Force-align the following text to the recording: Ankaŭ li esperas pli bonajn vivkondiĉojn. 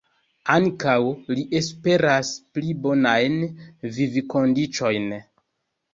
Ankaŭ 0.53 0.95
li 1.39 1.43
esperas 1.59 2.31
pli 2.57 2.73
bonajn 2.87 3.39
vivkondiĉojn. 3.99 5.07